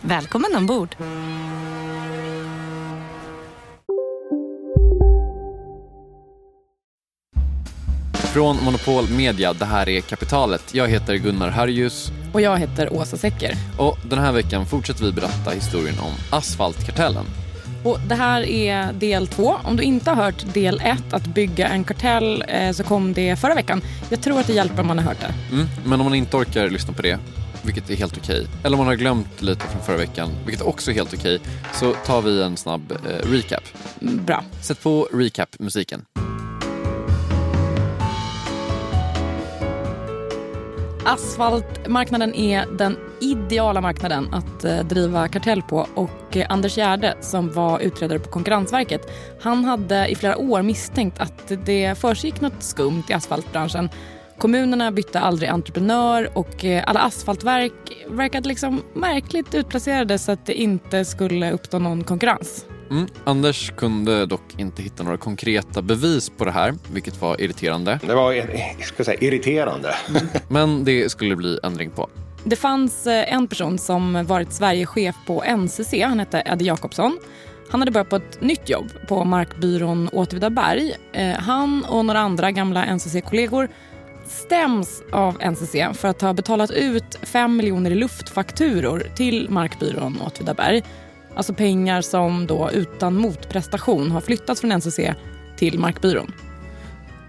[0.00, 0.96] Välkommen ombord!
[8.12, 10.74] Från Monopol Media, det här är Kapitalet.
[10.74, 12.12] Jag heter Gunnar Harjus.
[12.32, 13.54] Och jag heter Åsa Secker.
[13.78, 17.24] Och den här veckan fortsätter vi berätta historien om Asfaltkartellen.
[17.84, 19.56] Och det här är del två.
[19.64, 23.36] Om du inte har hört del ett, att bygga en kartell, eh, så kom det
[23.36, 23.82] förra veckan.
[24.10, 25.34] Jag tror att det hjälper om man har hört det.
[25.52, 27.18] Mm, men om man inte orkar lyssna på det,
[27.64, 30.90] vilket är helt okej, eller om man har glömt lite från förra veckan, vilket också
[30.90, 31.40] är helt okej,
[31.74, 33.62] så tar vi en snabb eh, recap.
[34.00, 34.44] Mm, Bra.
[34.62, 36.04] Sätt på recap-musiken.
[41.08, 47.52] Asfaltmarknaden är den ideala marknaden att eh, driva kartell på och eh, Anders Gärde som
[47.52, 49.00] var utredare på Konkurrensverket
[49.40, 53.88] han hade i flera år misstänkt att det försiggick något skumt i asfaltbranschen.
[54.38, 57.72] Kommunerna bytte aldrig entreprenör och eh, alla asfaltverk
[58.08, 62.66] verkade liksom märkligt utplacerade så att det inte skulle uppstå någon konkurrens.
[62.90, 63.06] Mm.
[63.24, 68.00] Anders kunde dock inte hitta några konkreta bevis på det här, vilket var irriterande.
[68.06, 69.94] Det var ska säga, irriterande.
[70.48, 72.08] Men det skulle bli ändring på.
[72.44, 75.94] Det fanns eh, en person som varit Sverigechef på NCC.
[76.04, 77.18] Han hette Eddie Jakobsson.
[77.70, 80.94] Han hade börjat på ett nytt jobb på markbyrån Åtvidaberg.
[81.12, 83.68] Eh, Han och några andra gamla NCC-kollegor
[84.28, 90.82] stäms av NCC för att ha betalat ut 5 miljoner i luftfakturor till markbyrån Åtvidaberg.
[91.34, 95.00] Alltså pengar som då utan motprestation har flyttats från NCC
[95.56, 96.32] till markbyrån.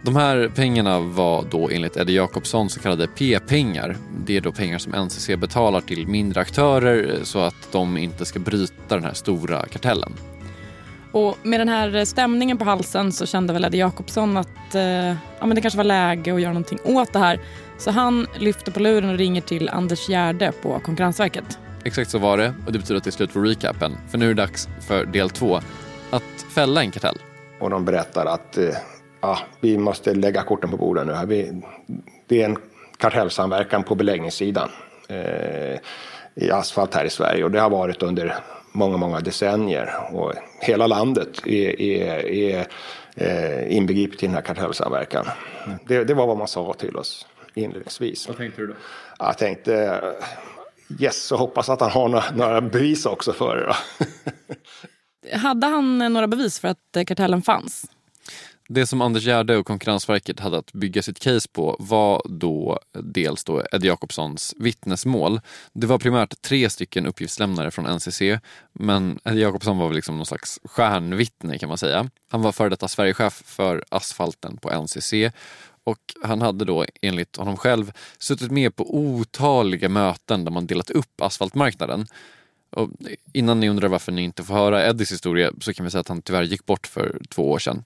[0.02, 3.98] De här pengarna var då enligt Eddie Jakobsson så kallade P-pengar.
[4.26, 8.40] Det är då pengar som NCC betalar till mindre aktörer så att de inte ska
[8.40, 10.14] bryta den här stora kartellen.
[11.12, 14.84] Och med den här stämningen på halsen så kände väl Eddie Jakobsson att eh,
[15.40, 17.40] ja, men det kanske var läge att göra någonting åt det här.
[17.78, 21.60] Så han lyfter på luren och ringer till Anders Gärde på Konkurrensverket.
[21.84, 23.98] Exakt så var det och det betyder att det är slut på recapen.
[24.12, 25.60] För nu är det dags för del två.
[26.10, 27.18] Att fälla en kartell.
[27.60, 28.70] Och de berättar att eh,
[29.22, 31.14] ja, vi måste lägga korten på bordet nu.
[31.14, 31.26] här.
[31.26, 31.62] Vi,
[32.28, 32.58] det är en
[32.98, 34.70] kartellsamverkan på beläggningssidan
[35.08, 35.80] eh,
[36.36, 38.36] i asfalt här i Sverige och det har varit under
[38.72, 39.94] många, många decennier.
[40.12, 42.68] Och hela landet är, är, är
[43.16, 45.26] eh, inbegripet i den här kartellsamverkan.
[45.88, 48.28] Det, det var vad man sa till oss inledningsvis.
[48.28, 48.74] Vad tänkte du då?
[49.20, 50.02] Jag tänkte
[51.00, 53.76] yes och hoppas att han har några, några bevis också för det.
[55.38, 57.86] Hade han några bevis för att eh, kartellen fanns?
[58.72, 63.44] Det som Anders Gärde och Konkurrensverket hade att bygga sitt case på var då dels
[63.44, 65.42] då Eddie Jakobssons vittnesmål.
[65.74, 68.22] Det var primärt tre stycken uppgiftslämnare från NCC
[68.74, 72.10] men Eddie Jakobsson var väl liksom någon slags stjärnvittne kan man säga.
[72.32, 75.14] Han var före detta Sverigechef för asfalten på NCC
[75.84, 80.90] och han hade då enligt honom själv suttit med på otaliga möten där man delat
[80.90, 82.08] upp asfaltmarknaden.
[82.70, 82.90] Och
[83.34, 86.08] innan ni undrar varför ni inte får höra Eddies historia så kan vi säga att
[86.08, 87.84] han tyvärr gick bort för två år sedan.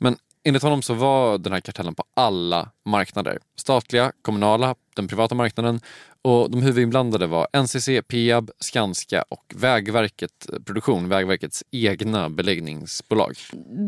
[0.00, 3.38] Men enligt honom så var den här kartellen på alla marknader.
[3.56, 5.80] Statliga, kommunala, den privata marknaden
[6.22, 13.36] och de huvudinblandade var NCC, Peab, Skanska och Vägverket eh, Produktion, Vägverkets egna beläggningsbolag.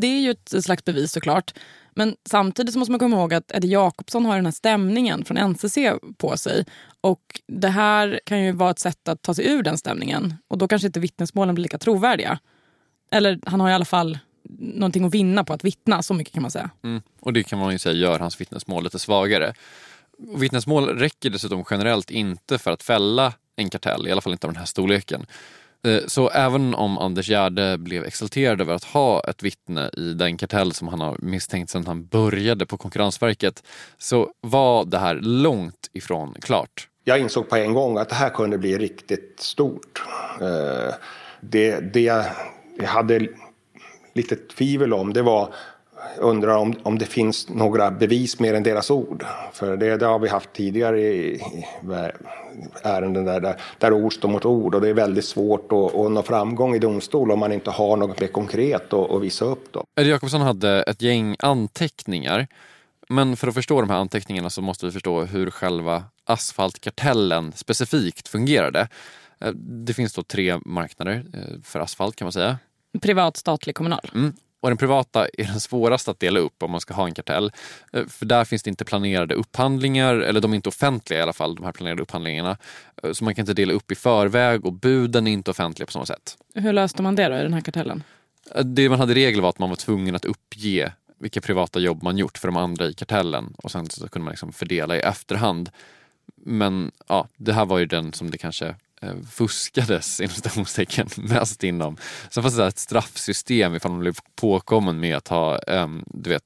[0.01, 1.55] Det är ju ett slags bevis såklart.
[1.95, 5.51] Men samtidigt så måste man komma ihåg att Eddie Jakobsson har den här stämningen från
[5.51, 5.79] NCC
[6.17, 6.65] på sig.
[7.01, 10.35] Och det här kan ju vara ett sätt att ta sig ur den stämningen.
[10.49, 12.39] Och då kanske inte vittnesmålen blir lika trovärdiga.
[13.11, 14.19] Eller han har i alla fall
[14.59, 16.71] någonting att vinna på att vittna, så mycket kan man säga.
[16.85, 17.03] Mm.
[17.21, 19.55] Och det kan man ju säga gör hans vittnesmål lite svagare.
[20.33, 24.47] Och vittnesmål räcker dessutom generellt inte för att fälla en kartell, i alla fall inte
[24.47, 25.27] av den här storleken.
[25.87, 30.37] Eh, Så även om Anders Gärde blev exalterad över att ha ett vittne i den
[30.37, 33.63] kartell som han har misstänkt sedan han började på Konkurrensverket
[33.99, 36.89] så var det här långt ifrån klart.
[37.05, 40.03] Jag insåg på en gång att det här kunde bli riktigt stort.
[40.41, 40.95] Eh,
[41.41, 42.25] Det, det jag
[42.87, 43.29] hade
[44.13, 45.55] lite tvivel om det var
[46.19, 49.25] undrar om, om det finns några bevis mer än deras ord.
[49.53, 51.67] För det, det har vi haft tidigare i, i
[52.83, 56.11] ärenden där, där, där, ord står mot ord och det är väldigt svårt att, att
[56.11, 59.73] nå framgång i domstol om man inte har något mer konkret att, att visa upp.
[59.73, 59.85] Då.
[60.01, 62.47] Eddie Jakobsson hade ett gäng anteckningar.
[63.09, 68.29] Men för att förstå de här anteckningarna så måste vi förstå hur själva asfaltkartellen specifikt
[68.29, 68.89] fungerade.
[69.41, 69.53] Eh,
[69.87, 72.59] det finns då tre marknader eh, för asfalt kan man säga.
[73.01, 74.11] Privat, statlig, kommunal.
[74.15, 74.33] Mm.
[74.63, 77.53] Och den privata är den svåraste att dela upp om man ska ha en kartell.
[77.93, 81.33] Eh, för där finns det inte planerade upphandlingar, eller de är inte offentliga i alla
[81.33, 82.57] fall, de här planerade upphandlingarna.
[83.03, 85.93] Eh, så man kan inte dela upp i förväg och buden är inte offentliga på
[85.93, 86.37] samma sätt.
[86.55, 88.03] Hur löste man det då i den här kartellen?
[88.55, 92.03] Eh, det man hade regel var att man var tvungen att uppge vilka privata jobb
[92.03, 95.01] man gjort för de andra i kartellen och sen så kunde man liksom fördela i
[95.01, 95.71] efterhand.
[96.37, 101.65] Men ja, det här var ju den som det kanske Eh, fuskades inom citationstecken mest
[101.65, 101.97] inom.
[102.31, 106.45] Sen fanns det ett straffsystem ifall man blev påkommen med att ha ehm, du vet,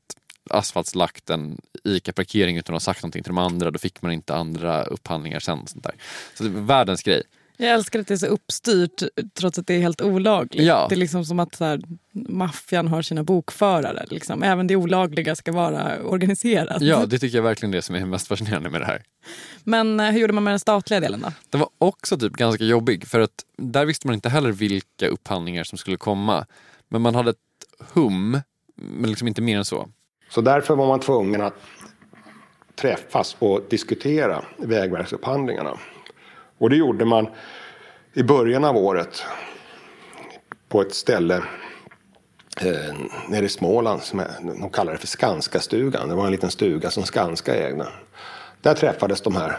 [0.50, 3.70] asfaltslagt en ICA-parkering utan att ha sagt någonting till de andra.
[3.70, 5.66] Då fick man inte andra upphandlingar sen.
[5.66, 5.94] Sånt där.
[6.34, 7.22] Så det var världens grej.
[7.56, 9.02] Jag älskar att det är så uppstyrt
[9.34, 10.66] trots att det är helt olagligt.
[10.66, 10.86] Ja.
[10.88, 11.60] Det är liksom som att
[12.12, 14.04] maffian har sina bokförare.
[14.10, 14.42] Liksom.
[14.42, 16.82] Även det olagliga ska vara organiserat.
[16.82, 19.02] Ja, det tycker jag verkligen är det som är mest fascinerande med det här.
[19.64, 21.32] Men eh, hur gjorde man med den statliga delen då?
[21.50, 25.64] Den var också typ ganska jobbig för att där visste man inte heller vilka upphandlingar
[25.64, 26.46] som skulle komma.
[26.88, 27.36] Men man hade ett
[27.92, 28.40] hum,
[28.76, 29.88] men liksom inte mer än så.
[30.30, 31.54] Så därför var man tvungen att
[32.80, 35.78] träffas och diskutera vägverksupphandlingarna.
[36.58, 37.28] Och det gjorde man
[38.14, 39.24] i början av året
[40.68, 41.34] på ett ställe
[42.60, 42.94] eh,
[43.28, 44.02] nere i Småland.
[44.02, 44.28] Som är,
[44.60, 46.08] de kallar det för Skanska-stugan.
[46.08, 47.86] Det var en liten stuga som Skanska ägde.
[48.60, 49.58] Där träffades de här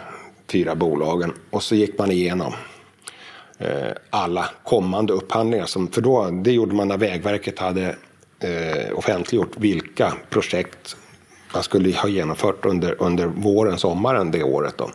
[0.51, 2.53] fyra bolagen och så gick man igenom
[3.57, 5.65] eh, alla kommande upphandlingar.
[5.65, 7.95] Som, för då, det gjorde man när Vägverket hade
[8.39, 10.97] eh, offentliggjort vilka projekt
[11.53, 14.77] man skulle ha genomfört under, under våren, sommaren det året.
[14.77, 14.91] Då.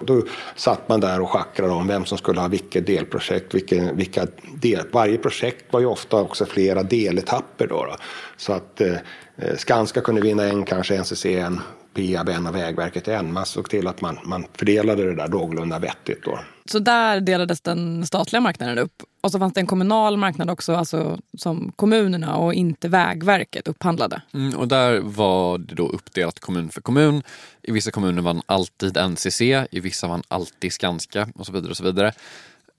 [0.00, 0.22] Då
[0.56, 3.54] satt man där och schackrade om vem som skulle ha vilket delprojekt.
[3.54, 7.66] Vilka, vilka del, varje projekt var ju ofta också flera deletapper.
[7.66, 7.96] Då, då.
[8.36, 8.96] Så att eh,
[9.56, 11.60] Skanska kunde vinna en, kanske NCC en,
[11.98, 13.32] Peab en och Vägverket en.
[13.32, 16.24] Man såg till att man, man fördelade det där någorlunda vettigt.
[16.24, 16.38] Då.
[16.64, 19.02] Så där delades den statliga marknaden upp.
[19.20, 24.22] Och så fanns det en kommunal marknad också, alltså som kommunerna och inte Vägverket upphandlade.
[24.34, 27.22] Mm, och där var det då uppdelat kommun för kommun.
[27.62, 29.40] I vissa kommuner vann alltid NCC,
[29.70, 31.70] i vissa vann alltid Skanska och så vidare.
[31.70, 32.12] Och så vidare.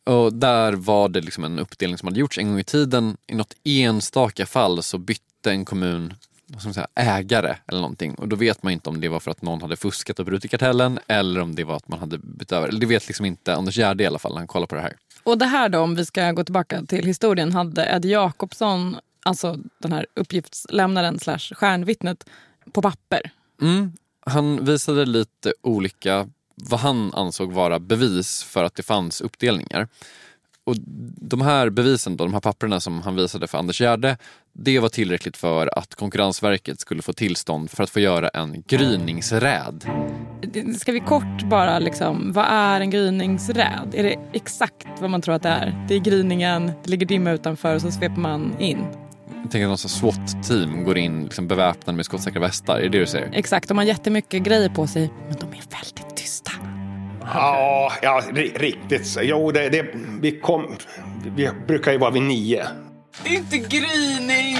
[0.04, 3.18] Och där var det liksom en uppdelning som hade gjorts en gång i tiden.
[3.28, 6.14] I något enstaka fall så bytte en kommun
[6.50, 8.16] vad ska man säga, ägare eller någonting.
[8.16, 10.52] Och då vet man inte om det var för att någon hade fuskat och brutit
[10.52, 12.72] kartellen eller om det var att man hade bytt över.
[12.72, 14.94] Det vet liksom inte Anders Gärde i alla fall när han kollar på det här.
[15.24, 19.58] Och det här då, om vi ska gå tillbaka till historien, hade Eddie Jakobsson, alltså
[19.78, 22.30] den här uppgiftslämnaren slash stjärnvittnet,
[22.72, 23.32] på papper?
[23.62, 23.92] Mm.
[24.26, 29.88] Han visade lite olika, vad han ansåg vara bevis för att det fanns uppdelningar.
[30.70, 30.76] Och
[31.22, 34.18] de här bevisen, då, de här papperna som han visade för Anders Gärde,
[34.54, 39.86] det var tillräckligt för att Konkurrensverket skulle få tillstånd för att få göra en gryningsräd.
[40.80, 43.94] Ska vi kort bara, liksom, vad är en gryningsräd?
[43.94, 45.86] Är det exakt vad man tror att det är?
[45.88, 48.86] Det är gryningen, det ligger dimma utanför och så sveper man in.
[49.42, 52.78] Jag tänker att någon SWAT-team går in liksom beväpnade med skottsäkra västar.
[52.78, 53.30] Är det det du säger?
[53.34, 56.52] Exakt, de har jättemycket grejer på sig, men de är väldigt tysta.
[57.34, 59.18] Ja, ja riktigt.
[59.22, 59.86] Jo, det, det,
[60.22, 60.76] vi, kom,
[61.36, 62.68] vi brukar ju vara vid nio.
[63.24, 64.58] Det är inte gryning!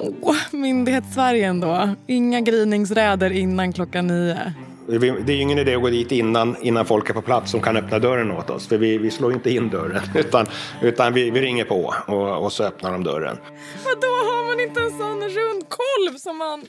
[0.22, 1.94] oh, Myndighetssverige ändå.
[2.06, 4.52] Inga gryningsräder innan klockan nio.
[4.86, 7.76] Det är ingen idé att gå dit innan, innan folk är på plats som kan
[7.76, 8.68] öppna dörren åt oss.
[8.68, 10.02] För vi, vi slår inte in dörren.
[10.14, 10.46] Utan,
[10.82, 13.36] utan vi, vi ringer på och, och så öppnar de dörren.
[13.84, 16.64] Vadå, har man inte en sån rund kolv som man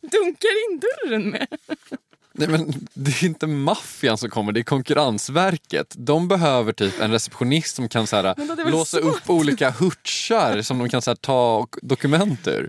[0.00, 1.46] dunkar in dörren med?
[2.34, 5.94] Nej men det är inte maffian som kommer, det är Konkurrensverket.
[5.98, 9.14] De behöver typ en receptionist som kan så här, låsa svårt.
[9.14, 12.68] upp olika hurtsar som de kan så här, ta dokument ur.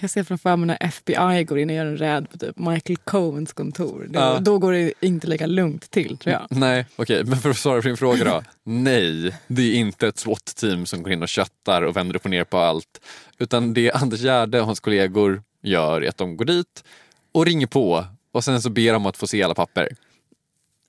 [0.00, 2.96] Jag ser framför mig när FBI går in och gör en räd på typ Michael
[2.96, 4.06] Cohens kontor.
[4.10, 4.38] Då, ja.
[4.40, 6.46] då går det inte lika lugnt till tror jag.
[6.50, 7.30] Nej, okej, okay.
[7.30, 8.42] men för att svara på din fråga då.
[8.64, 12.30] Nej, det är inte ett SWAT-team som går in och köttar och vänder upp och
[12.30, 13.00] ner på allt.
[13.38, 16.84] Utan det Anders Gärde och hans kollegor gör är att de går dit
[17.32, 19.88] och ringer på och sen så ber de att få se alla papper.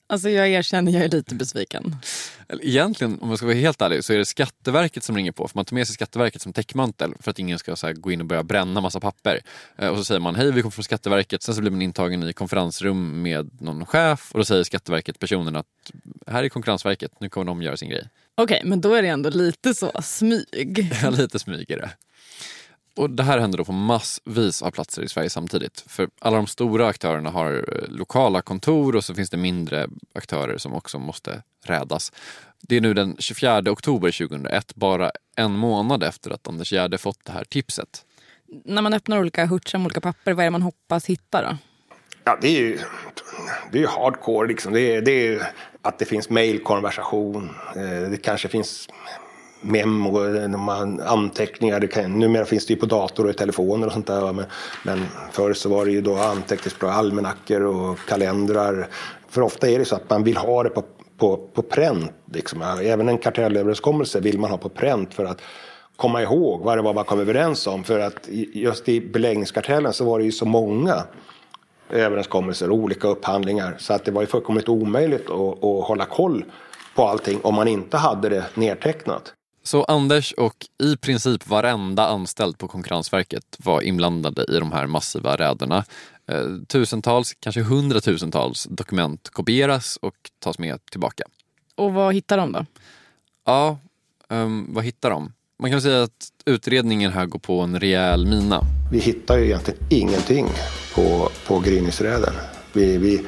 [0.08, 1.96] Alltså jag erkänner, jag är lite besviken.
[2.62, 5.48] Egentligen, om jag ska vara helt ärlig, så är det Skatteverket som ringer på.
[5.48, 8.20] För man tar med sig Skatteverket som täckmantel för att ingen ska så gå in
[8.20, 9.40] och börja bränna massa papper.
[9.78, 11.42] Eh, och så säger man, hej vi kommer från Skatteverket.
[11.42, 15.56] Sen så blir man intagen i konferensrum med någon chef och då säger Skatteverket personen
[15.56, 15.66] att
[16.26, 18.08] här är Konkurrensverket, nu kommer de göra sin grej.
[18.34, 20.92] Okej, men då är det ändå lite så smyg.
[21.02, 21.90] Ja, lite smyg är det.
[22.96, 25.84] Och det här händer då på massvis av platser i Sverige samtidigt.
[25.86, 30.58] För alla de stora aktörerna har eh, lokala kontor och så finns det mindre aktörer
[30.58, 32.12] som också måste rädas.
[32.60, 37.24] Det är nu den 24 oktober 2001, bara en månad efter att Anders Gärde fått
[37.24, 38.04] det här tipset.
[38.64, 41.56] När man öppnar olika hurtar med olika papper, vad är det man hoppas hitta då?
[42.24, 42.78] Ja, det är ju,
[43.72, 44.72] det är hardcore liksom.
[44.72, 47.50] Det är, det är att det finns mejlkonversation.
[47.76, 48.88] Eh, det kanske finns
[49.60, 50.20] memo,
[51.06, 51.80] anteckningar.
[51.80, 54.32] Det kan, numera finns det ju på dator och i telefoner och sånt där.
[54.32, 54.44] Men,
[54.82, 58.88] men förr så var det ju då anteckningsblad, almanackor och kalendrar.
[59.28, 60.84] För ofta är det så att man vill ha det på,
[61.18, 62.12] på, på pränt.
[62.32, 62.62] Liksom.
[62.62, 65.42] Även en kartellöverenskommelse vill man ha på pränt för att
[65.96, 67.84] komma ihåg vad det var man kom överens om.
[67.84, 71.02] För att just i beläggningskartellen så var det ju så många
[71.90, 73.76] överenskommelser och olika upphandlingar.
[73.78, 76.44] Så att det var ju fullkomligt omöjligt att, att hålla koll
[76.94, 79.32] på allting om man inte hade det nedtecknat.
[79.66, 85.36] Så Anders och i princip varenda anställd på Konkurrensverket var inblandade i de här massiva
[85.36, 85.84] räderna.
[86.26, 91.24] Eh, tusentals, kanske hundratusentals dokument kopieras och tas med tillbaka.
[91.74, 92.66] Och vad hittar de då?
[93.44, 93.78] Ja,
[94.28, 95.32] um, vad hittar de?
[95.58, 98.60] Man kan säga att utredningen här går på en rejäl mina.
[98.92, 100.46] Vi hittar ju egentligen ingenting
[100.94, 102.34] på, på gryningsräden.
[102.72, 103.22] Vi, vi,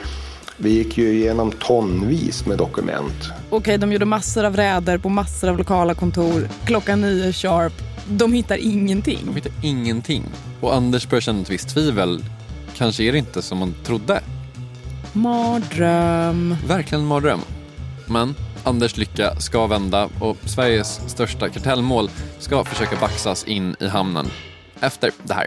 [0.61, 3.31] vi gick ju igenom tonvis med dokument.
[3.51, 6.49] Okej, de gjorde massor av räder på massor av lokala kontor.
[6.65, 7.73] Klockan nio sharp.
[8.09, 9.19] De hittar ingenting.
[9.25, 10.25] De hittar ingenting.
[10.61, 12.25] Och Anders börjar känna ett visst tvivel.
[12.77, 14.21] Kanske är det inte som man trodde.
[15.13, 16.57] Mardröm.
[16.67, 17.41] Verkligen en mardröm.
[18.07, 18.35] Men
[18.65, 24.27] Anders lycka ska vända och Sveriges största kartellmål ska försöka baxas in i hamnen
[24.81, 25.47] efter det här.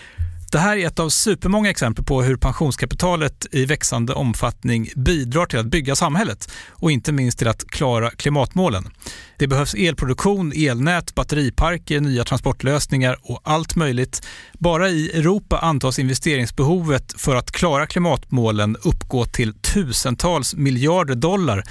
[0.51, 5.59] Det här är ett av supermånga exempel på hur pensionskapitalet i växande omfattning bidrar till
[5.59, 8.89] att bygga samhället och inte minst till att klara klimatmålen.
[9.37, 14.27] Det behövs elproduktion, elnät, batteriparker, nya transportlösningar och allt möjligt.
[14.53, 21.63] Bara i Europa antas investeringsbehovet för att klara klimatmålen uppgå till tusentals miljarder dollar.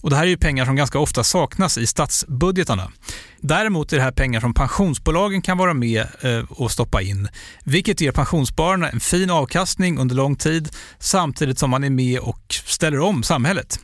[0.00, 2.92] Och det här är ju pengar som ganska ofta saknas i statsbudgetarna.
[3.40, 7.28] Däremot är det här pengar som pensionsbolagen kan vara med eh, och stoppa in,
[7.64, 10.68] vilket ger pensionsspararna en fin avkastning under lång tid
[10.98, 13.80] samtidigt som man är med och ställer om samhället.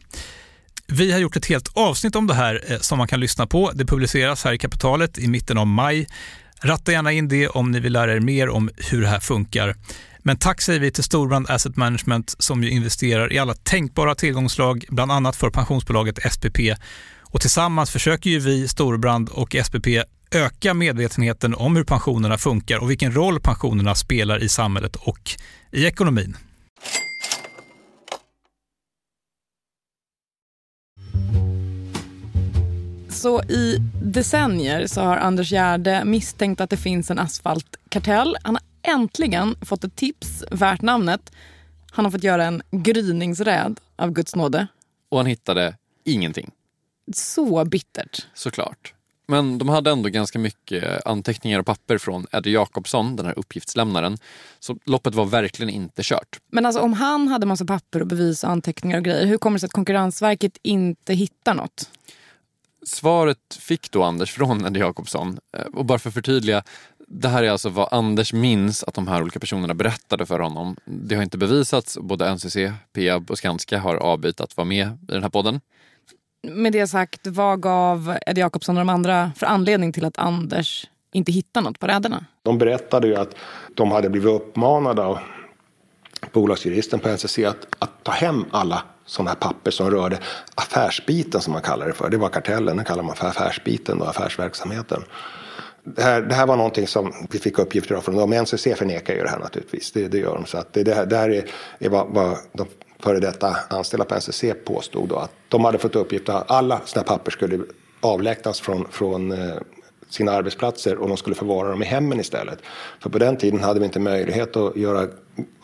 [0.87, 3.71] Vi har gjort ett helt avsnitt om det här eh, som man kan lyssna på.
[3.75, 6.07] Det publiceras här i Kapitalet i mitten av maj.
[6.63, 9.77] Ratta gärna in det om ni vill lära er mer om hur det här funkar.
[10.19, 14.85] Men tack säger vi till Storbrand Asset Management som ju investerar i alla tänkbara tillgångslag,
[14.89, 16.59] bland annat för pensionsbolaget SPP.
[17.21, 19.87] Och tillsammans försöker ju vi, Storbrand och SPP,
[20.35, 25.31] öka medvetenheten om hur pensionerna funkar och vilken roll pensionerna spelar i samhället och
[25.73, 26.37] i ekonomin.
[33.09, 38.37] Så i decennier så har Anders Gärde misstänkt att det finns en asfaltkartell.
[38.43, 41.33] Han har äntligen fått ett tips värt namnet.
[41.91, 44.67] Han har fått göra en gryningsräd av Guds nåde.
[45.09, 46.51] Och han hittade ingenting.
[47.15, 48.27] Så bittert.
[48.35, 48.94] Såklart.
[49.27, 54.19] Men de hade ändå ganska mycket anteckningar och papper från Eddie Jakobsson, den här uppgiftslämnaren.
[54.61, 56.39] Så loppet var verkligen inte kört.
[56.53, 59.57] Men alltså om han hade massa papper och bevis och anteckningar och grejer, hur kommer
[59.57, 61.91] det sig att Konkurrensverket inte hittar något?
[62.87, 65.39] Svaret fick då Anders från Eddie Jakobsson.
[65.57, 66.63] Eh, och bara för att förtydliga,
[67.09, 70.77] det här är alltså vad Anders minns att de här olika personerna berättade för honom.
[70.85, 71.99] Det har inte bevisats.
[72.01, 72.57] Både NCC,
[72.93, 75.61] Peab och Skanska har avbytt att vara med i den här podden.
[76.45, 80.87] Med det sagt, vad gav Eddie Jakobsson och de andra för anledning till att Anders
[81.13, 82.25] inte hittade något på räderna?
[82.43, 83.35] De berättade ju att
[83.75, 85.19] de hade blivit uppmanade av
[86.33, 90.19] bolagsjuristen på NCC att, att ta hem alla sådana här papper som rörde
[90.55, 92.11] affärsbiten som man kallar det för.
[92.11, 95.05] Det var kartellen, den kallar man för affärsbiten och affärsverksamheten.
[95.85, 98.31] Det här, det här var någonting som vi fick uppgifter av från dem.
[98.31, 99.93] NCC förnekar ju det här naturligtvis.
[99.93, 100.47] Det, det gör de.
[100.47, 101.45] Så att det, det, här, det här är,
[101.79, 102.67] är vad, vad de
[103.05, 105.17] före detta anställda på NCC påstod då.
[105.17, 107.59] Att de hade fått uppgift att alla här papper skulle
[108.01, 109.55] avlägsnas från, från eh,
[110.09, 112.59] sina arbetsplatser och de skulle förvara dem i hemmen istället.
[113.01, 115.07] För på den tiden hade vi inte möjlighet att göra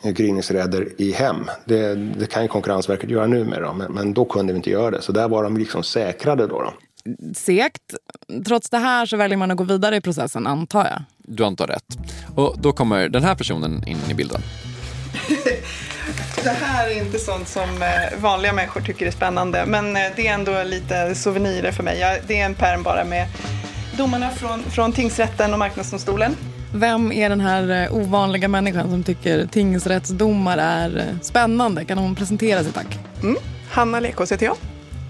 [0.03, 1.51] gryningsräder i hem.
[1.65, 4.71] Det, det kan ju Konkurrensverket göra nu med dem, men, men, då kunde vi inte
[4.71, 5.03] göra det.
[5.03, 6.63] Så där var de liksom säkrade då.
[6.63, 6.73] då.
[7.35, 7.83] Segt.
[8.47, 11.03] Trots det här så väljer man att gå vidare i processen, antar jag.
[11.19, 11.99] Du antar rätt.
[12.37, 14.41] Och då kommer den här personen in i bilden.
[16.45, 20.27] Det här är inte sånt som eh, vanliga människor tycker är spännande, men eh, det
[20.27, 22.21] är ändå lite souvenirer för mig.
[22.27, 23.27] Det är en pärm bara med
[23.97, 26.37] domarna från, från tingsrätten och marknadsdomstolen.
[26.75, 31.85] Vem är den här eh, ovanliga människan som tycker tingsrättsdomar är spännande?
[31.85, 32.99] Kan hon presentera sig tack?
[33.23, 33.37] Mm.
[33.71, 34.57] Hanna Lekås heter jag.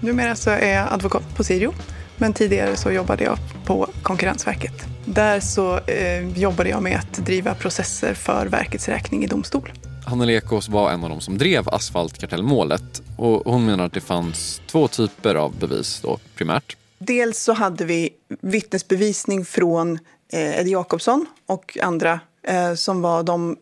[0.01, 1.73] Numera så är jag advokat på Sirio,
[2.21, 4.73] men tidigare så jobbade jag på Konkurrensverket.
[5.05, 9.71] Där så eh, jobbade jag med att driva processer för verkets räkning i domstol.
[10.05, 14.61] Hanna Lekås var en av de som drev asfaltkartellmålet och hon menar att det fanns
[14.67, 16.77] två typer av bevis då, primärt.
[16.97, 18.09] Dels så hade vi
[18.41, 19.99] vittnesbevisning från
[20.33, 23.57] eh, Eddie Jakobsson och andra eh, som var de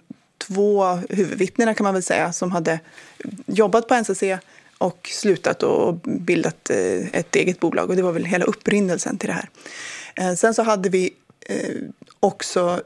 [0.47, 2.79] två huvudvittnena kan man väl säga som hade
[3.45, 4.23] jobbat på NCC
[4.79, 9.27] och slutat och bildat eh, ett eget bolag och det var väl hela upprinnelsen till
[9.27, 9.49] det här.
[10.15, 11.13] Eh, sen så hade vi
[11.45, 11.75] eh,
[12.19, 12.81] också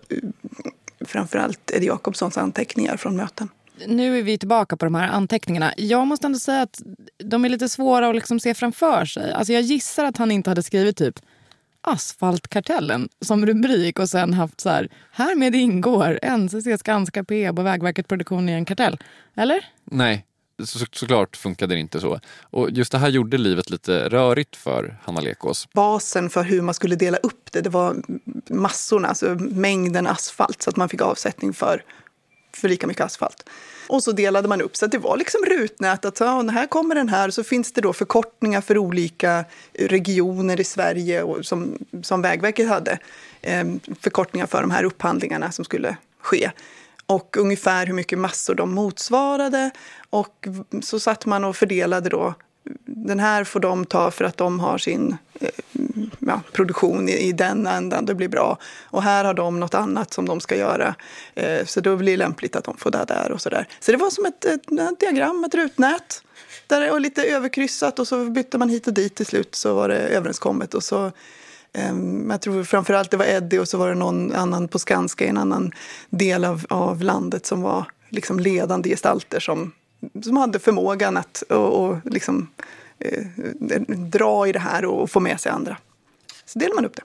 [1.05, 3.49] framförallt Eddie Jakobssons anteckningar från möten.
[3.87, 5.73] Nu är vi tillbaka på de här anteckningarna.
[5.77, 6.81] Jag måste ändå säga att
[7.17, 9.31] de är lite svåra att liksom se framför sig.
[9.31, 11.19] Alltså jag gissar att han inte hade skrivit typ
[11.81, 18.07] Asfaltkartellen som rubrik och sen haft så här, härmed ingår NCC, Skanska, Peab och Vägverket
[18.07, 18.97] Produktion i en kartell.
[19.35, 19.65] Eller?
[19.83, 20.25] Nej,
[20.65, 22.19] så, såklart funkade det inte så.
[22.41, 25.67] Och just det här gjorde livet lite rörigt för Hanna Lekås.
[25.73, 27.95] Basen för hur man skulle dela upp det, det var
[28.49, 31.83] massorna, alltså mängden asfalt så att man fick avsättning för,
[32.55, 33.49] för lika mycket asfalt.
[33.87, 36.05] Och så delade man upp så att det var liksom rutnät.
[36.05, 37.29] Att ja, här kommer den här.
[37.29, 42.99] Så finns det då förkortningar för olika regioner i Sverige och som, som Vägverket hade.
[43.41, 46.51] Ehm, förkortningar för de här upphandlingarna som skulle ske
[47.13, 49.71] och ungefär hur mycket massor de motsvarade.
[50.09, 50.47] Och
[50.81, 52.33] så satt man och fördelade då.
[52.85, 55.49] Den här får de ta för att de har sin eh,
[56.19, 58.57] ja, produktion i, i den ändan, det blir bra.
[58.83, 60.95] Och här har de något annat som de ska göra.
[61.35, 63.67] Eh, så då blir det lämpligt att de får det där och så där.
[63.79, 66.23] Så det var som ett, ett, ett diagram, ett rutnät.
[66.67, 69.73] Där det var lite överkryssat och så bytte man hit och dit till slut så
[69.73, 70.73] var det överenskommet.
[70.73, 71.11] Och så
[71.73, 75.25] Ehm, jag tror framförallt det var Eddie och så var det någon annan på Skanska
[75.25, 75.71] i en annan
[76.09, 79.71] del av, av landet som var liksom ledande gestalter som,
[80.23, 82.49] som hade förmågan att och, och liksom,
[82.99, 85.77] eh, dra i det här och få med sig andra.
[86.45, 87.03] Så delar man upp det.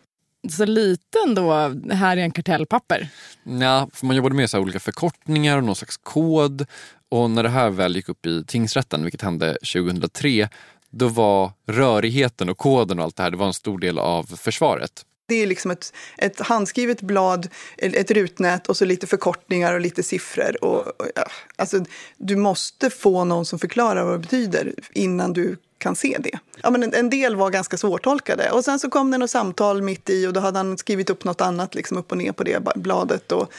[0.51, 1.53] Så lite ändå
[1.91, 3.09] här är en kartellpapper?
[3.43, 6.67] Ja, för man jobbade med så olika förkortningar och någon slags kod.
[7.09, 10.49] Och när det här väl gick upp i tingsrätten, vilket hände 2003,
[10.91, 14.23] då var rörigheten och koden och allt det här, det var en stor del av
[14.37, 15.05] försvaret.
[15.29, 20.03] Det är liksom ett, ett handskrivet blad, ett rutnät och så lite förkortningar och lite
[20.03, 20.65] siffror.
[20.65, 21.25] Och, och, ja,
[21.57, 21.85] alltså,
[22.17, 26.39] du måste få någon som förklarar vad det betyder innan du kan se det.
[26.63, 28.51] Ja, men en, en del var ganska svårtolkade.
[28.51, 31.25] Och sen så kom det något samtal mitt i och då hade han skrivit upp
[31.25, 33.33] något annat liksom upp och ner på det bladet.
[33.33, 33.53] Och,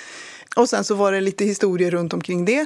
[0.55, 2.65] och sen så var det lite historier runt omkring det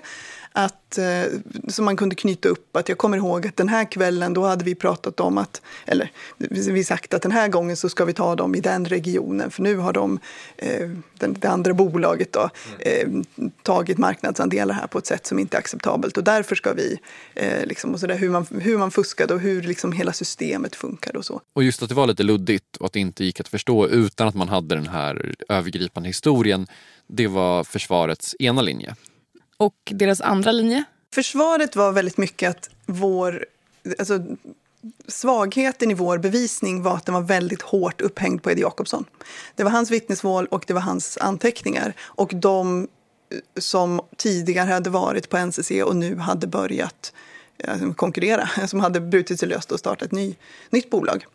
[0.54, 1.24] att, eh,
[1.68, 2.76] som man kunde knyta upp.
[2.76, 6.12] Att jag kommer ihåg att den här kvällen då hade vi pratat om att, eller
[6.38, 9.62] vi sagt att den här gången så ska vi ta dem i den regionen för
[9.64, 10.20] nu har de,
[10.58, 10.90] eh,
[11.20, 13.08] den, det andra bolaget då, eh,
[13.64, 17.00] tagit marknadsandelar här på ett sätt som inte är acceptabelt och därför ska vi,
[17.36, 20.76] eh, liksom, och så där, hur, man, hur man fuskade och hur liksom hela systemet
[20.76, 21.42] funkade och så.
[21.54, 24.28] Och just att det var lite luddigt och att det inte gick att förstå utan
[24.28, 26.68] att man hade den här övergripande historien.
[27.08, 28.96] Det var försvarets ena linje
[29.58, 30.84] och deras andra linje?
[31.14, 33.46] Försvaret var väldigt mycket att vår...
[34.00, 34.20] Alltså,
[35.08, 39.06] svagheten i vår bevisning var att den var väldigt hårt upphängd på Eddie Jakobsson.
[39.56, 41.94] Det var hans vittnesmål och det var hans anteckningar.
[42.00, 47.14] Och de eh, som tidigare hade varit på NCC och nu hade börjat
[47.58, 50.36] eh, konkurrera, som hade brutit sig löst och startat ett ny,
[50.70, 51.26] nytt bolag.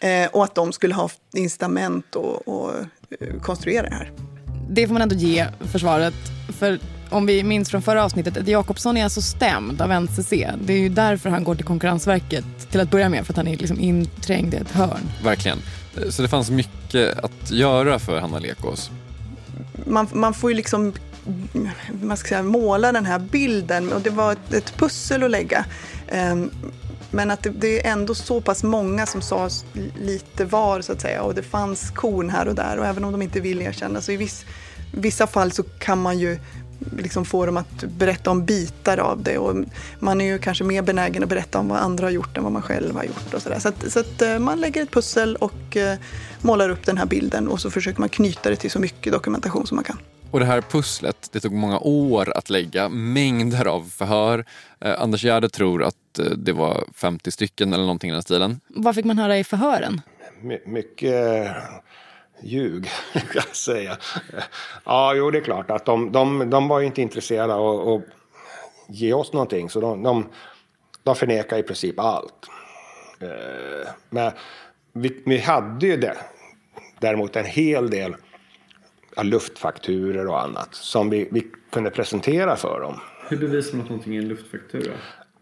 [0.00, 2.46] Eh, och att de skulle ha incitament att
[3.20, 4.12] eh, konstruera det här.
[4.70, 6.14] Det får man ändå ge försvaret.
[6.58, 6.78] För
[7.10, 10.30] om vi minns från förra avsnittet, Eddie Jakobsson är alltså stämd av NCC.
[10.60, 13.48] Det är ju därför han går till Konkurrensverket till att börja med, för att han
[13.48, 15.10] är liksom inträngd i ett hörn.
[15.24, 15.58] Verkligen.
[16.10, 18.90] Så det fanns mycket att göra för Hanna Lekås.
[19.86, 20.92] Man, man får ju liksom
[22.02, 25.64] man ska säga, måla den här bilden och det var ett, ett pussel att lägga.
[26.32, 26.50] Um,
[27.10, 29.48] men att det, det, är ändå så pass många som sa
[30.00, 33.12] lite var så att säga och det fanns korn här och där och även om
[33.12, 34.44] de inte vill erkänna så i viss,
[34.92, 36.38] vissa fall så kan man ju
[36.96, 39.38] liksom få dem att berätta om bitar av det.
[39.38, 39.64] Och
[39.98, 42.52] man är ju kanske mer benägen att berätta om vad andra har gjort än vad
[42.52, 43.34] man själv har gjort.
[43.34, 43.58] Och så där.
[43.58, 45.98] så, att, så att eh, man lägger ett pussel och eh,
[46.42, 49.66] målar upp den här bilden och så försöker man knyta det till så mycket dokumentation
[49.66, 49.98] som man kan.
[50.30, 54.44] Och det här pusslet, det tog många år att lägga, mängder av förhör.
[54.80, 58.60] Eh, Anders Gärde tror att eh, det var 50 stycken eller någonting i den stilen.
[58.68, 60.00] Vad fick man höra i förhören?
[60.42, 61.46] My mycket
[62.42, 63.96] ljug, kan jag säga.
[64.84, 68.02] Ja, jo, det är klart att de, de, de var inte intresserade av att
[68.88, 69.70] ge oss någonting.
[69.70, 70.26] Så de, de,
[71.02, 72.46] de förnekar i princip allt.
[73.20, 74.32] Eh, men
[74.92, 76.16] vi, vi hade ju det.
[77.00, 78.16] Däremot en hel del
[79.22, 83.00] luftfakturer och annat som vi, vi kunde presentera för dem.
[83.28, 84.92] Hur bevisar man att någonting är en luftfaktura?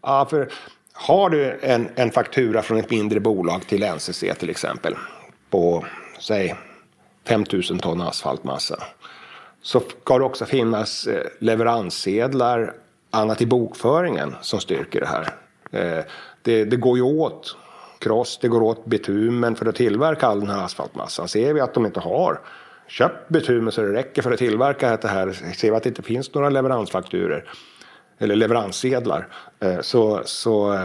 [0.01, 0.51] Ja, för
[0.93, 4.95] har du en, en faktura från ett mindre bolag till NCC till exempel
[5.49, 5.85] på,
[6.19, 6.55] säg
[7.27, 8.83] 5000 ton asfaltmassa.
[9.61, 12.73] Så ska det också finnas eh, leveranssedlar,
[13.11, 15.29] annat i bokföringen som styrker det här.
[15.71, 16.03] Eh,
[16.41, 17.57] det, det går ju åt
[17.99, 21.27] kross, det går åt bitumen för att tillverka all den här asfaltmassan.
[21.27, 22.39] Ser vi att de inte har
[22.87, 26.01] köpt bitumen så det räcker för att tillverka det här, ser vi att det inte
[26.01, 27.49] finns några leveransfakturer
[28.19, 29.27] eller leveranssedlar,
[29.59, 30.77] eh, så, så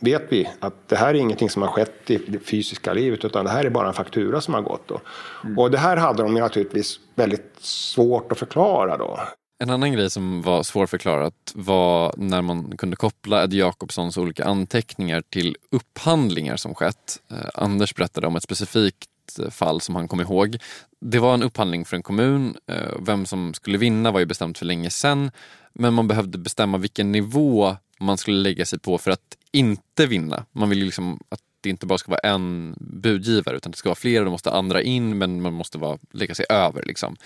[0.00, 3.44] vet vi att det här är ingenting som har skett i det fysiska livet utan
[3.44, 4.88] det här är bara en faktura som har gått.
[4.88, 5.00] Då.
[5.44, 5.58] Mm.
[5.58, 9.20] Och det här hade de naturligtvis väldigt svårt att förklara då.
[9.60, 15.22] En annan grej som var svårförklarat var när man kunde koppla Eddie Jakobssons olika anteckningar
[15.30, 17.20] till upphandlingar som skett.
[17.30, 20.56] Eh, Anders berättade om ett specifikt eh, fall som han kom ihåg.
[21.00, 22.56] Det var en upphandling för en kommun.
[22.66, 25.30] Eh, vem som skulle vinna var ju bestämt för länge sedan.
[25.72, 30.44] Men man behövde bestämma vilken nivå man skulle lägga sig på för att inte vinna.
[30.52, 33.88] Man vill ju liksom att det inte bara ska vara en budgivare utan det ska
[33.88, 34.24] vara flera.
[34.24, 36.82] då måste andra in men man måste vara, lägga sig över.
[36.82, 37.16] Liksom.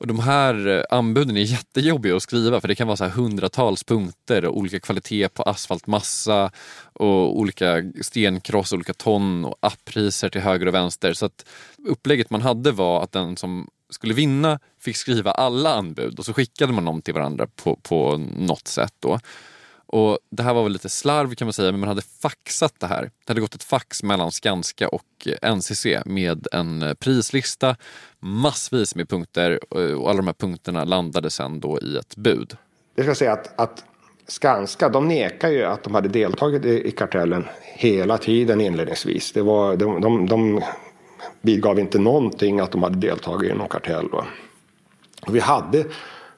[0.00, 3.10] Och de här eh, anbuden är jättejobbiga att skriva för det kan vara så här
[3.10, 6.50] hundratals punkter och olika kvalitet på asfaltmassa
[6.92, 11.12] och olika stenkross, olika ton och appriser till höger och vänster.
[11.12, 11.46] Så att
[11.88, 16.32] upplägget man hade var att den som skulle vinna fick skriva alla anbud och så
[16.32, 18.94] skickade man dem till varandra på, på något sätt.
[19.00, 19.20] Då.
[19.92, 22.86] Och Det här var väl lite slarv kan man säga, men man hade faxat det
[22.86, 23.02] här.
[23.02, 27.76] Det hade gått ett fax mellan Skanska och eh, NCC med en eh, prislista,
[28.20, 32.56] massvis med punkter eh, och alla de här punkterna landade sen då i ett bud.
[32.94, 33.84] Jag ska säga att, att
[34.26, 39.32] Skanska, de nekar ju att de hade deltagit i, i kartellen hela tiden inledningsvis.
[39.32, 40.60] Det var, de, de, de
[41.40, 44.08] vidgav inte någonting att de hade deltagit i någon kartell.
[44.08, 44.26] Va?
[45.26, 45.84] Och vi hade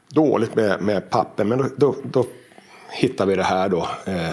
[0.08, 2.24] dåligt med, med papper, men då, då, då
[2.92, 4.30] hittade vi det här då, eh,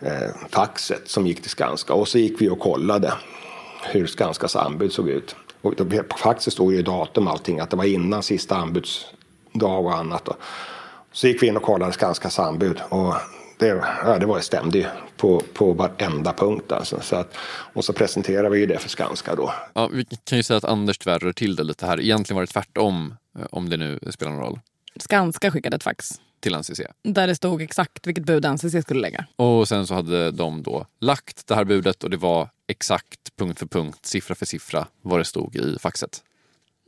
[0.00, 1.94] eh, faxet som gick till Skanska.
[1.94, 3.12] Och så gick vi och kollade
[3.82, 5.36] hur Skanskas anbud såg ut.
[5.62, 5.76] Och
[6.08, 10.24] på faxet stod ju datum och allting, att det var innan sista anbudsdag och annat.
[10.24, 10.36] Då.
[11.12, 12.80] Så gick vi in och kollade Skanskas anbud.
[12.88, 13.14] Och
[13.58, 16.72] det, ja, det var, stämde ju på, på varenda punkt.
[16.72, 17.00] Alltså.
[17.00, 17.36] Så att,
[17.72, 19.52] och så presenterade vi ju det för Skanska då.
[19.74, 22.00] Ja, vi kan ju säga att Anders tyvärr rör till det lite här.
[22.00, 24.60] Egentligen var det tvärtom, eh, om det nu spelar någon roll.
[24.96, 26.80] Skanska skickade ett fax till NCC.
[27.02, 29.26] Där det stod exakt vilket bud NCC skulle lägga.
[29.36, 33.58] Och sen så hade de då lagt det här budet och det var exakt punkt
[33.58, 36.22] för punkt, siffra för siffra vad det stod i faxet.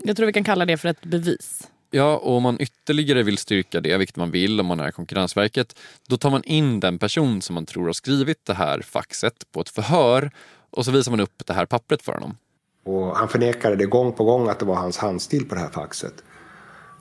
[0.05, 1.69] Jag tror vi kan kalla det för ett bevis.
[1.91, 5.79] Ja, och om man ytterligare vill styrka det, vilket man vill om man är Konkurrensverket,
[6.09, 9.61] då tar man in den person som man tror har skrivit det här faxet på
[9.61, 10.31] ett förhör
[10.71, 12.37] och så visar man upp det här pappret för honom.
[12.85, 15.71] Och han förnekade det gång på gång att det var hans handstil på det här
[15.71, 16.15] faxet.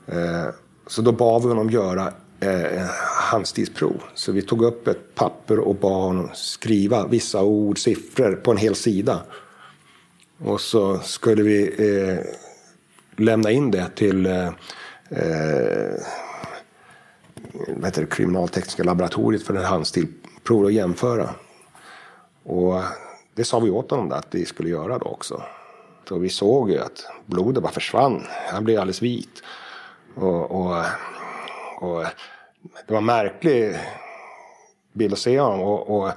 [0.06, 0.54] Eh,
[0.86, 2.86] så då bad vi honom göra eh,
[3.30, 4.02] handstilsprov.
[4.14, 8.56] Så vi tog upp ett papper och bad honom skriva vissa ord, siffror på en
[8.56, 9.22] hel sida.
[10.44, 12.18] Och så skulle vi eh,
[13.24, 14.46] lämna in det till eh,
[15.10, 16.02] eh
[17.68, 21.30] vad heter det, kriminaltekniska laboratoriet för en handstilprov och jämföra.
[22.42, 22.82] Och
[23.34, 25.42] det sa vi åt honom att vi skulle göra då också.
[26.08, 28.26] Så vi såg ju att blodet bara försvann.
[28.52, 29.42] Han blev alldeles vit.
[30.14, 30.84] Och, och,
[31.82, 32.04] och
[32.86, 33.74] det var en märklig
[34.92, 35.60] bild att se honom.
[35.60, 36.10] Och, och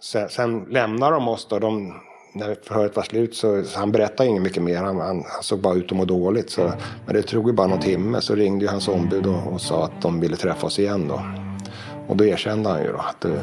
[0.00, 1.58] sen, sen lämnar de oss då.
[1.58, 2.00] De,
[2.32, 4.76] när förhöret var slut så, så han berättade inget mycket mer.
[4.76, 6.50] Han, han, han såg bara ut att må dåligt.
[6.50, 6.72] Så,
[7.06, 9.84] men det tog ju bara någon timme så ringde ju hans ombud och, och sa
[9.84, 11.22] att de ville träffa oss igen då.
[12.08, 13.40] Och då erkände han ju då att uh,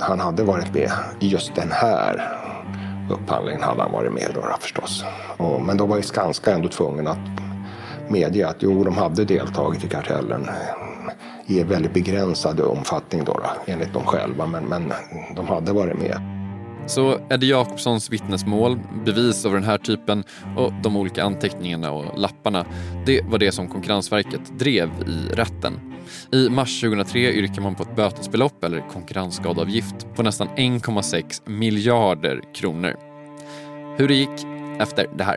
[0.00, 2.36] han hade varit med i just den här
[3.10, 5.04] upphandlingen hade han varit med då förstås.
[5.36, 7.49] Och, men då var ju Skanska ändå tvungen att
[8.10, 10.46] medge att jo, de hade deltagit i kartellen
[11.46, 14.46] i en väldigt begränsad omfattning då, då enligt dem själva.
[14.46, 14.92] Men, men
[15.36, 16.20] de hade varit med.
[16.86, 20.24] Så Eddie Jakobssons vittnesmål, bevis av den här typen
[20.56, 22.66] och de olika anteckningarna och lapparna,
[23.06, 25.80] det var det som Konkurrensverket drev i rätten.
[26.32, 32.96] I mars 2003 yrkar man på ett bötesbelopp eller konkurrensskadeavgift på nästan 1,6 miljarder kronor.
[33.98, 34.46] Hur det gick
[34.78, 35.36] efter det här.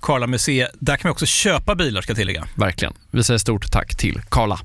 [0.00, 0.70] Karla Museet.
[0.78, 2.48] Där kan man också köpa bilar ska jag tillägga.
[2.54, 2.94] Verkligen.
[3.10, 4.60] Vi säger stort tack till Karla.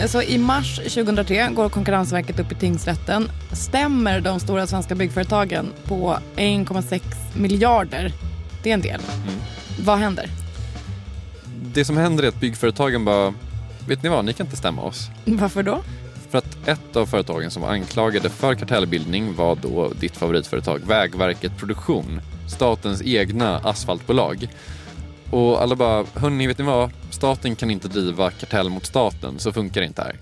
[0.00, 3.30] Alltså, I mars 2003 går Konkurrensverket upp i tingsrätten.
[3.52, 7.02] Stämmer de stora svenska byggföretagen på 1,6
[7.36, 8.12] miljarder?
[8.62, 9.00] Det är en del.
[9.00, 9.34] Mm.
[9.84, 10.30] Vad händer?
[11.74, 13.34] Det som händer är att byggföretagen bara,
[13.88, 15.08] vet ni vad, ni kan inte stämma oss.
[15.24, 15.82] Varför då?
[16.30, 21.56] För att ett av företagen som var anklagade för kartellbildning var då ditt favoritföretag Vägverket
[21.58, 24.48] Produktion statens egna asfaltbolag.
[25.30, 26.90] Och alla bara, hörni, vet ni vad?
[27.10, 30.16] Staten kan inte driva kartell mot staten, så funkar det inte här.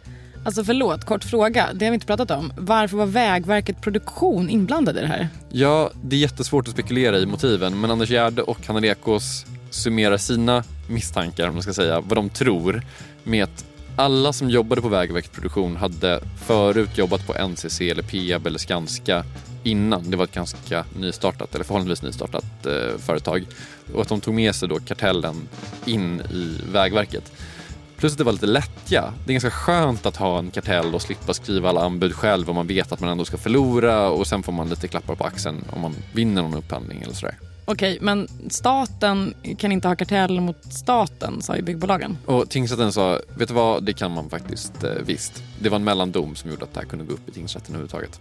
[0.44, 1.68] Alltså förlåt, kort fråga.
[1.74, 2.52] Det har vi inte pratat om.
[2.56, 5.28] Varför var Vägverket Produktion inblandade i det här?
[5.50, 10.16] Ja, det är jättesvårt att spekulera i motiven, men Anders Gärde och Hanna Lekås summerar
[10.16, 12.82] sina misstankar, om man ska säga, vad de tror,
[13.24, 13.64] med att
[13.96, 19.24] alla som jobbade på Vägverket Produktion hade förut jobbat på NCC eller Peab eller Skanska
[19.62, 20.10] innan.
[20.10, 23.46] Det var ett ganska nystartat, eller förhållandevis nystartat eh, företag.
[23.94, 25.48] Och att de tog med sig då kartellen
[25.84, 27.32] in i Vägverket.
[27.96, 29.12] Plus att det var lite lättja.
[29.24, 32.56] Det är ganska skönt att ha en kartell och slippa skriva alla anbud själv om
[32.56, 35.64] man vet att man ändå ska förlora och sen får man lite klappar på axeln
[35.72, 37.38] om man vinner någon upphandling eller sådär.
[37.68, 42.18] Okej, men staten kan inte ha kartell mot staten, sa ju byggbolagen.
[42.26, 45.42] Och tingsrätten sa, vet du vad, det kan man faktiskt eh, visst.
[45.60, 48.20] Det var en mellandom som gjorde att det här kunde gå upp i tingsrätten överhuvudtaget.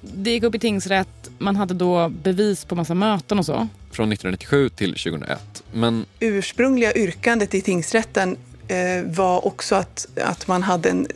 [0.00, 3.68] Det gick upp i tingsrätt, man hade då bevis på massa möten och så.
[3.90, 5.62] Från 1997 till 2001.
[5.72, 6.06] Men...
[6.20, 8.36] Ursprungliga yrkandet i tingsrätten
[8.68, 11.06] eh, var också att, att man hade en,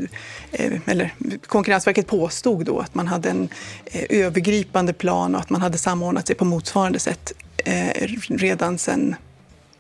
[0.53, 1.15] eh, eller
[1.47, 3.49] Konkurrensverket påstod då att man hade en
[3.85, 7.33] eh, övergripande plan och att man hade samordnat sig på motsvarande sätt
[7.65, 9.17] eh, redan sedan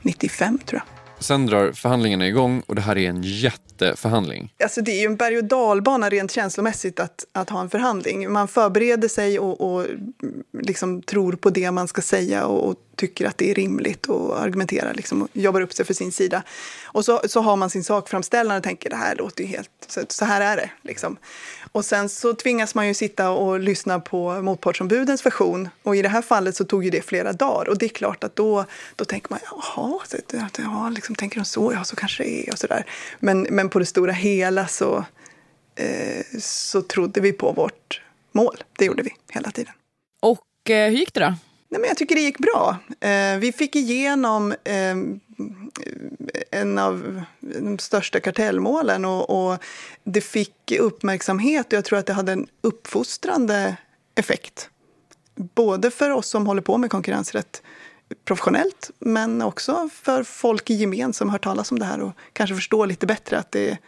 [0.03, 1.01] 95 tror jag.
[1.25, 4.55] Sen drar förhandlingarna igång och det här är en jätteförhandling.
[4.63, 8.33] Alltså det är ju en berg och dalbana rent känslomässigt att, att ha en förhandling.
[8.33, 9.87] Man förbereder sig och, och
[10.63, 14.43] liksom tror på det man ska säga och, och tycker att det är rimligt och
[14.43, 16.43] argumenterar liksom och jobbar upp sig för sin sida.
[16.85, 20.01] Och så, så har man sin sakframställan och tänker det här låter ju helt, så,
[20.09, 20.71] så här är det.
[20.83, 21.17] Liksom.
[21.73, 25.69] Och sen så tvingas man ju sitta och lyssna på motpartsombudens version.
[25.83, 27.69] Och i det här fallet så tog ju det flera dagar.
[27.69, 28.65] Och det är klart att då,
[28.97, 30.01] då tänker man, jaha,
[30.57, 31.73] ja, liksom, tänker de så?
[31.73, 32.87] Ja, så kanske det är och sådär.
[33.21, 35.05] Men, men på det stora hela så,
[35.75, 38.03] eh, så trodde vi på vårt
[38.33, 38.65] mål.
[38.79, 39.73] Det gjorde vi hela tiden.
[40.23, 41.35] Och eh, hur gick det då?
[41.69, 42.79] Nej, men jag tycker det gick bra.
[43.01, 44.97] Eh, vi fick igenom eh,
[46.51, 49.59] en av de största kartellmålen och, och,
[50.05, 53.77] det fick uppmärksamhet och jag tror att det hade en uppfostrande
[54.15, 54.71] effekt.
[55.35, 57.63] Både för oss som håller på med konkurrensrätt
[58.25, 62.55] professionellt men också för folk i gemen som hör talas om det här och kanske
[62.55, 63.79] förstår lite bättre att det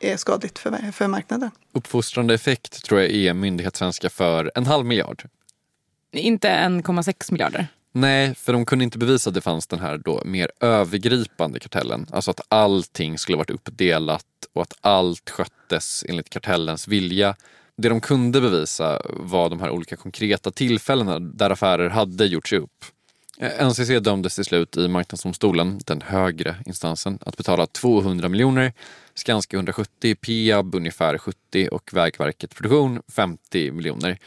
[0.00, 1.50] är skadligt för, för marknaden.
[1.72, 5.24] Uppfostrande effekt tror jag är myndighetssvenska för en halv miljard.
[6.12, 7.66] Inte 1,6 miljarder?
[7.96, 12.06] Nej, för de kunde inte bevisa att det fanns den här då mer övergripande kartellen.
[12.12, 17.36] Alltså att allting skulle varit uppdelat och att allt sköttes enligt kartellens vilja.
[17.76, 22.84] Det de kunde bevisa var de här olika konkreta tillfällena där affärer hade gjorts upp.
[23.38, 28.72] Eh, NCC dömdes till slut i Marknadsdomstolen, den högre instansen, att betala 200 miljoner,
[29.14, 34.18] Skanska 170, Peab ungefär 70 och Vägverket Produktion 50 miljoner.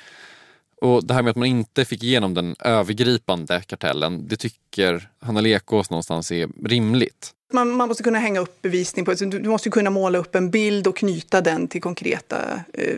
[0.82, 5.42] Och det här med att man inte fick igenom den övergripande kartellen, det tycker Hanna
[5.42, 7.34] Lekås någonstans är rimligt.
[7.54, 9.40] Man, man, måste kunna hänga upp bevisning på alltså, det.
[9.40, 12.98] Du måste kunna måla upp en bild och knyta den till konkreta eh,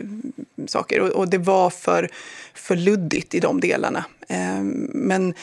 [0.66, 1.00] saker.
[1.00, 2.08] Och, och, det var för,
[2.54, 4.04] för luddigt i de delarna.
[4.28, 5.34] Eh, men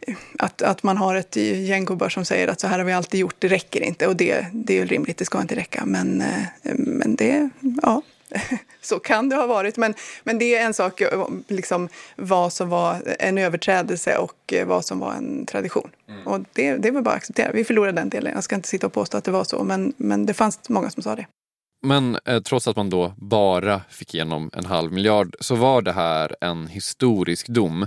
[0.00, 2.92] eh, att, att man har ett gäng gubbar som säger att så här har vi
[2.92, 4.06] alltid gjort, det räcker inte.
[4.06, 5.82] Och det, det är rimligt, det ska inte räcka.
[5.86, 7.50] Men, eh, men det,
[7.82, 8.02] ja,
[8.80, 9.76] så kan det ha varit.
[9.76, 11.02] Men, men det är en sak,
[11.48, 15.90] liksom, vad som var en överträdelse och eh, vad som var en tradition.
[16.08, 16.26] Mm.
[16.26, 17.52] Och det, det väl bara att acceptera.
[17.52, 18.32] Vi förlorade den delen.
[18.34, 20.90] Jag ska inte sitta och påstå att det var så, men, men det fanns många
[20.90, 21.26] som sa det.
[21.82, 25.92] Men eh, trots att man då bara fick igenom en halv miljard så var det
[25.92, 27.86] här en historisk dom.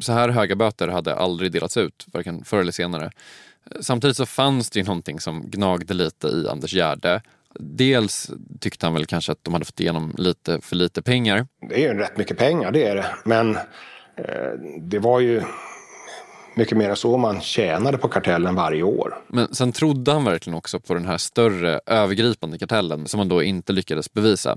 [0.00, 3.10] Så här höga böter hade aldrig delats ut, varken förr eller senare.
[3.80, 7.22] Samtidigt så fanns det ju någonting som gnagde lite i Anders Gärde
[7.60, 11.46] Dels tyckte han väl kanske att de hade fått igenom lite för lite pengar.
[11.68, 13.06] Det är ju rätt mycket pengar, det är det.
[13.24, 13.56] Men
[14.16, 15.42] eh, det var ju
[16.54, 19.14] mycket mer så man tjänade på kartellen varje år.
[19.28, 23.42] Men sen trodde han verkligen också på den här större övergripande kartellen som man då
[23.42, 24.56] inte lyckades bevisa.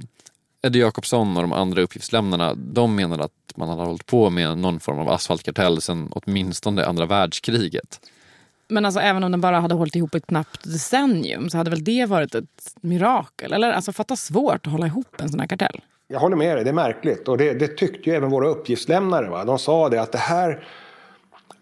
[0.62, 4.79] Eddie Jakobsson och de andra uppgiftslämnarna de menade att man hade hållit på med någon
[4.79, 7.99] form av asfaltkartell sedan åtminstone andra världskriget.
[8.69, 11.84] Men alltså, även om den bara hade hållit ihop ett knappt decennium så hade väl
[11.84, 13.53] det varit ett mirakel?
[13.53, 15.82] Eller alltså, fatta svårt att hålla ihop en sån här kartell.
[16.08, 17.27] Jag håller med dig, det är märkligt.
[17.27, 19.30] Och det, det tyckte ju även våra uppgiftslämnare.
[19.30, 19.45] Va?
[19.45, 20.67] De sa det att det här,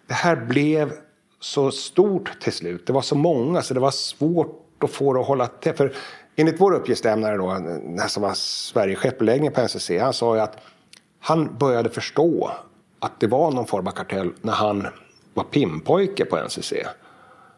[0.07, 0.91] det här blev
[1.39, 2.87] så stort till slut.
[2.87, 5.73] Det var så många så det var svårt att få det att hålla till.
[5.73, 5.93] För
[6.35, 7.53] enligt vår uppgiftslämnare då,
[7.97, 10.57] den som var Sverigechef på NCC, han sa ju att
[11.19, 12.51] han började förstå
[12.99, 14.87] att det var någon form av kartell när han
[15.35, 16.73] var pimpojke på NCC.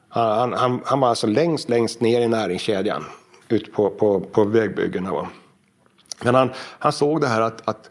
[0.09, 3.05] Han, han, han var alltså längst, längst ner i näringskedjan
[3.49, 5.27] ute på, på, på vägbyggena.
[6.23, 7.89] Men han, han såg det här att, att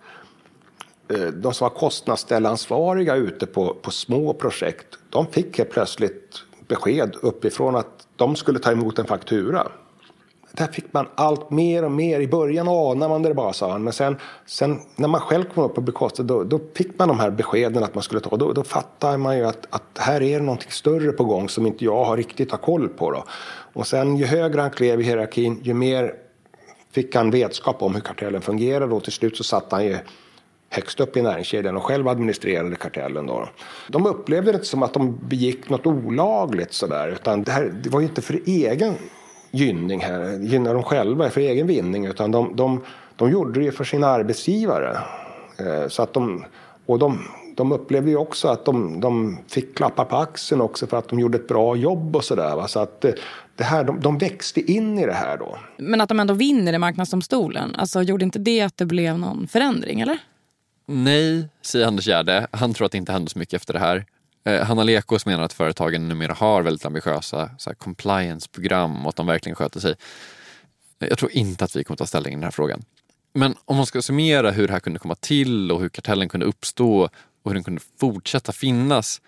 [1.08, 7.16] eh, de som var kostnadsställansvariga ute på, på små projekt, de fick helt plötsligt besked
[7.22, 9.68] uppifrån att de skulle ta emot en faktura
[10.56, 12.20] där fick man allt mer och mer.
[12.20, 13.84] I början anade man det bara, sa han.
[13.84, 14.16] Men sen,
[14.46, 17.84] sen när man själv kom upp på bekostnad, då, då fick man de här beskeden
[17.84, 18.36] att man skulle ta.
[18.36, 21.66] Då, då fattar man ju att, att här är det någonting större på gång som
[21.66, 23.10] inte jag har riktigt har koll på.
[23.10, 23.24] Då.
[23.72, 26.14] Och sen ju högre han klev i hierarkin, ju mer
[26.92, 28.94] fick han vetskap om hur kartellen fungerade.
[28.94, 29.96] Och till slut så satt han ju
[30.70, 33.26] högst upp i näringskedjan och själv administrerade kartellen.
[33.26, 33.48] Då.
[33.88, 37.90] De upplevde det inte som att de begick något olagligt sådär, utan det, här, det
[37.90, 38.94] var ju inte för egen
[39.56, 42.84] gynning här, gynna dem själva för egen vinning utan de, de,
[43.16, 44.98] de gjorde det för sina arbetsgivare.
[45.58, 46.44] Eh, så att de,
[46.86, 47.18] och de,
[47.56, 51.20] de upplevde ju också att de, de fick klappa på axeln också för att de
[51.20, 52.66] gjorde ett bra jobb och sådär.
[52.66, 53.12] Så att eh,
[53.56, 55.58] det här, de, de växte in i det här då.
[55.76, 59.46] Men att de ändå vinner i Marknadsdomstolen, alltså gjorde inte det att det blev någon
[59.46, 60.18] förändring eller?
[60.86, 62.46] Nej, säger Anders Gärde.
[62.50, 64.04] Han tror att det inte hände så mycket efter det här.
[64.46, 69.56] Eh, Hanna Lekos menar att företagen numera har väldigt ambitiösa compliance-program och att de verkligen
[69.56, 69.94] sköter sig.
[70.98, 72.84] Jag tror inte att vi kommer ta ställning i den här frågan.
[73.34, 76.46] Men om man ska summera hur det här kunde komma till och hur kartellen kunde
[76.46, 77.02] uppstå
[77.42, 79.20] och hur den kunde fortsätta finnas.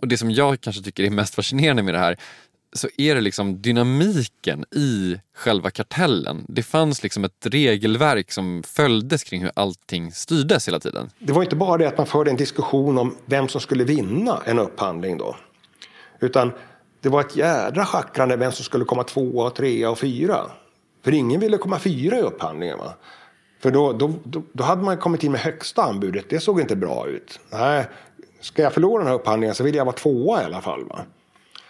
[0.00, 2.16] Och det som jag kanske tycker är mest fascinerande med det här
[2.76, 6.44] så är det liksom dynamiken i själva kartellen.
[6.48, 11.10] Det fanns liksom ett regelverk som följdes kring hur allting styrdes hela tiden.
[11.18, 14.42] Det var inte bara det att man förde en diskussion om vem som skulle vinna
[14.44, 15.36] en upphandling då.
[16.20, 16.52] Utan
[17.00, 20.50] det var ett jädra schackrande vem som skulle komma tvåa, trea och fyra.
[21.04, 22.78] För ingen ville komma fyra i upphandlingen.
[22.78, 22.94] Va?
[23.60, 26.26] För då, då, då, då, hade man kommit in med högsta anbudet.
[26.28, 27.40] Det såg inte bra ut.
[27.50, 27.84] Nej,
[28.40, 30.84] ska jag förlora den här upphandlingen så vill jag vara tvåa i alla fall.
[30.84, 31.00] Va?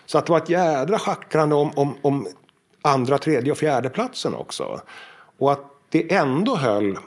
[0.06, 2.26] Så att det var ett jädra schackrande om, om, om
[2.82, 4.80] andra, tredje och fjärde platsen också.
[5.38, 6.98] Och att det ändå höll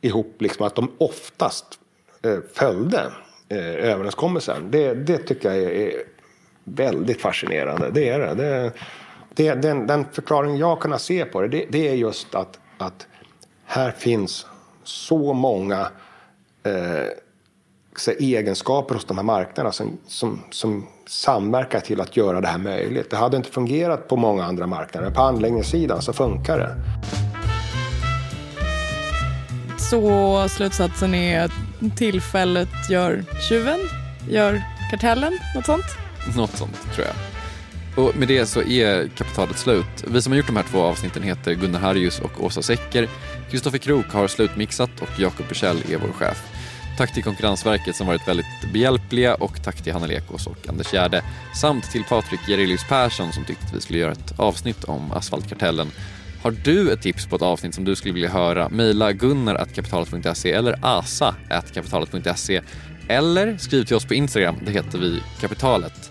[0.00, 1.78] ihop, liksom att de oftast
[2.22, 3.12] eh, följde
[3.48, 4.70] eh, överenskommelsen.
[4.70, 5.92] Det, det tycker jag är, är,
[6.64, 7.90] väldigt fascinerande.
[7.90, 8.34] Det är det.
[8.34, 8.72] det,
[9.34, 13.06] det den, den, förklaring jag kunnat se på det, det, det, är just att, att
[13.64, 14.46] här finns
[14.82, 15.88] så många
[16.62, 17.06] eh,
[18.18, 23.10] egenskaper hos de här marknaderna som, som, som samverkar till att göra det här möjligt.
[23.10, 25.10] Det hade inte fungerat på många andra marknader.
[25.10, 26.76] På anläggningssidan så funkar det.
[29.78, 31.52] Så slutsatsen är att
[31.96, 33.78] tillfället gör tjuven,
[34.28, 35.84] gör kartellen, något sånt?
[36.36, 37.16] Något sånt tror jag.
[38.04, 40.04] Och med det så är kapitalet slut.
[40.06, 43.08] Vi som har gjort de här två avsnitten heter Gunnar Harjus och Åsa Secker.
[43.50, 46.59] Kristoffer Krook har slutmixat och Jakob Bursell är vår chef.
[47.00, 51.22] Tack till Konkurrensverket som varit väldigt behjälpliga och tack till Hanna Lekås och Anders Gärde
[51.54, 55.90] samt till Patrik Gerilius Persson som tyckte att vi skulle göra ett avsnitt om asfaltkartellen.
[56.42, 58.68] Har du ett tips på ett avsnitt som du skulle vilja höra?
[58.68, 62.62] Mejla gunnar.kapitalet.se eller asa.kapitalet.se
[63.08, 66.10] eller skriv till oss på Instagram, det heter vi Kapitalet.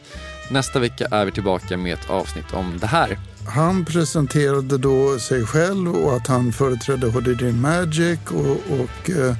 [0.52, 3.20] Nästa vecka är vi tillbaka med ett avsnitt om det här.
[3.48, 9.36] Han presenterade då sig själv och att han företrädde HDD Magic och, och eh,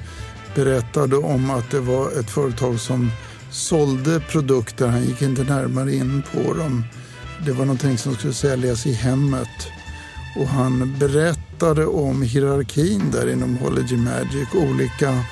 [0.54, 3.10] berättade om att det var ett företag som
[3.50, 4.86] sålde produkter.
[4.86, 6.84] Han gick inte närmare in på dem.
[7.44, 9.68] Det var någonting som skulle säljas i hemmet.
[10.36, 14.48] Och han berättade om hierarkin där inom Hology Magic.
[14.54, 15.24] Olika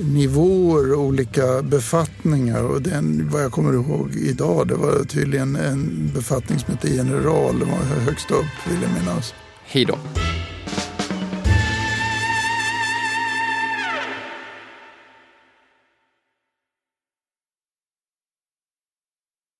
[0.00, 2.62] nivåer, olika befattningar.
[2.64, 7.58] Och den, vad jag kommer ihåg idag, det var tydligen en befattning som hette general.
[7.58, 9.34] Det var högst upp, vill jag minnas.
[9.64, 9.98] Hej då.